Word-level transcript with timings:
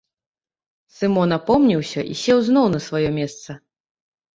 Сымон 0.95 1.29
апомніўся 1.39 2.01
і 2.15 2.21
сеў 2.25 2.37
зноў 2.51 2.67
на 2.77 2.85
сваё 2.91 3.09
месца. 3.23 3.51